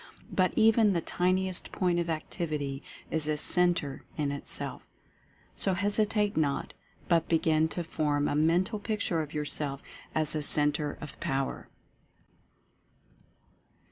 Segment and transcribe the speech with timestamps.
[0.31, 1.71] But even the tiniest.
[1.71, 4.81] Point of Activity is a Centre in Itself.
[5.55, 6.73] So hesitate not,
[7.07, 9.83] but begin to form a Mental Picture of yourself
[10.15, 11.69] as a CEN TRE OF POWER.